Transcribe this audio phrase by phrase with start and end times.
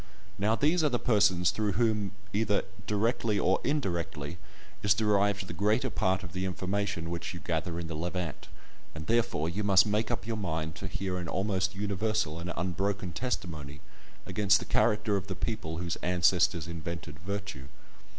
[0.39, 4.39] Now these are the persons through whom, either directly or indirectly,
[4.81, 8.47] is derived the greater part of the information which you gather in the Levant,
[8.95, 13.11] and therefore you must make up your mind to hear an almost universal and unbroken
[13.13, 13.79] testimony
[14.25, 17.67] against the character of the people whose ancestors invented virtue.